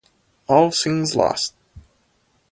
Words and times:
All 0.47 0.71
seems 0.71 1.15
lost. 1.15 1.53